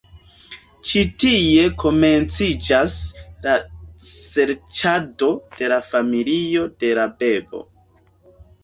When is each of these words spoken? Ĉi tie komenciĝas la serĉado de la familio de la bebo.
Ĉi 0.91 1.01
tie 1.23 1.65
komenciĝas 1.83 2.97
la 3.45 3.55
serĉado 4.09 5.33
de 5.61 5.71
la 5.75 5.81
familio 5.93 6.67
de 6.83 6.93
la 7.03 7.09
bebo. 7.23 7.65